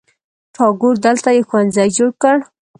ټاګور 0.55 0.95
دلته 1.05 1.29
یو 1.37 1.47
ښوونځي 1.49 1.87
جوړ 1.97 2.09
کړ. 2.21 2.37